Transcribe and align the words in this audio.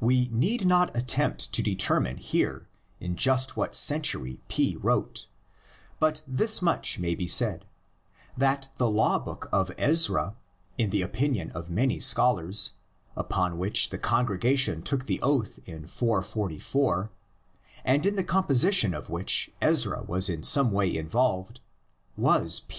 We 0.00 0.28
need 0.28 0.66
not 0.66 0.96
attempt 0.96 1.52
to 1.52 1.62
determine 1.62 2.16
here 2.16 2.68
in 3.00 3.16
just 3.16 3.54
what 3.54 3.74
century 3.74 4.40
P 4.48 4.76
wrote; 4.76 5.26
but 6.00 6.22
this 6.26 6.62
much 6.62 6.98
may 6.98 7.14
be 7.14 7.28
said, 7.28 7.66
that 8.34 8.68
the 8.78 8.88
Law 8.90 9.18
book 9.18 9.50
of 9.52 9.70
Ezra, 9.76 10.36
in 10.78 10.88
the 10.88 11.02
opinion 11.02 11.50
of 11.50 11.68
many 11.68 12.00
scholars, 12.00 12.72
upon 13.14 13.58
which 13.58 13.90
the 13.90 13.98
congregation 13.98 14.80
took 14.80 15.04
the 15.04 15.20
oath 15.20 15.58
in 15.66 15.86
444, 15.86 17.10
and 17.84 18.06
in 18.06 18.16
the 18.16 18.24
composition 18.24 18.94
of 18.94 19.10
which 19.10 19.50
Ezra 19.60 20.02
was 20.02 20.30
in 20.30 20.42
some 20.42 20.72
way 20.72 20.96
involved, 20.96 21.60
was 22.16 22.62
P. 22.68 22.78